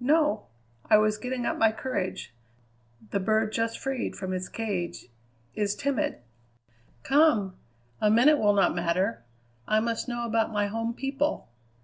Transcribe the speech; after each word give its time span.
"No. 0.00 0.46
I 0.90 0.98
was 0.98 1.16
getting 1.16 1.46
up 1.46 1.58
my 1.58 1.70
courage. 1.70 2.34
The 3.12 3.20
bird 3.20 3.52
just 3.52 3.78
freed 3.78 4.16
from 4.16 4.32
its 4.32 4.48
cage 4.48 5.06
is 5.54 5.76
timid." 5.76 6.18
"Come! 7.04 7.54
A 8.00 8.10
minute 8.10 8.38
will 8.40 8.52
not 8.54 8.74
matter. 8.74 9.22
I 9.68 9.78
must 9.78 10.08
know 10.08 10.26
about 10.26 10.50
my 10.50 10.66
home 10.66 10.92
people." 10.92 11.48